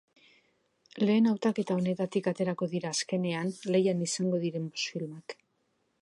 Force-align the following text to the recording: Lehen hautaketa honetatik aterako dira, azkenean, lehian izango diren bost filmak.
Lehen 1.03 1.27
hautaketa 1.31 1.77
honetatik 1.81 2.31
aterako 2.33 2.69
dira, 2.73 2.95
azkenean, 2.97 3.53
lehian 3.77 4.05
izango 4.09 4.41
diren 4.47 4.67
bost 4.75 4.95
filmak. 4.97 5.41